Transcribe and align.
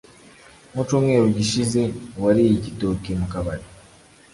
mu 0.75 0.81
cumweru 0.89 1.25
gishize 1.37 1.81
wariye 2.21 2.51
igitoke 2.57 3.09
mu 3.19 3.27
kabari. 3.33 3.65